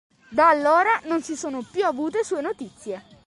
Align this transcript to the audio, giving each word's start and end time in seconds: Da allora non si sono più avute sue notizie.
Da 0.31 0.47
allora 0.49 0.99
non 1.03 1.21
si 1.21 1.35
sono 1.35 1.61
più 1.61 1.85
avute 1.85 2.23
sue 2.23 2.41
notizie. 2.41 3.03